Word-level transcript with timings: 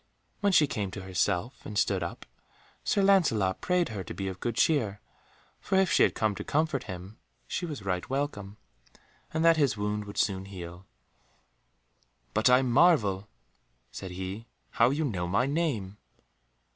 When 0.39 0.51
she 0.51 0.65
came 0.65 0.89
to 0.91 1.03
herself 1.03 1.63
and 1.63 1.77
stood 1.77 2.01
up, 2.01 2.25
Sir 2.83 3.03
Lancelot 3.03 3.61
prayed 3.61 3.89
her 3.89 4.03
to 4.05 4.15
be 4.15 4.27
of 4.29 4.39
good 4.39 4.55
cheer, 4.55 4.99
for 5.59 5.75
if 5.75 5.91
she 5.91 6.01
had 6.01 6.15
come 6.15 6.33
to 6.37 6.43
comfort 6.43 6.85
him 6.85 7.19
she 7.45 7.67
was 7.67 7.85
right 7.85 8.09
welcome, 8.09 8.57
and 9.31 9.45
that 9.45 9.57
his 9.57 9.77
wound 9.77 10.05
would 10.05 10.17
soon 10.17 10.45
heal. 10.45 10.87
"But 12.33 12.49
I 12.49 12.63
marvel," 12.63 13.27
said 13.91 14.09
he, 14.09 14.47
"how 14.71 14.89
you 14.89 15.05
know 15.05 15.27
my 15.27 15.45
name." 15.45 15.97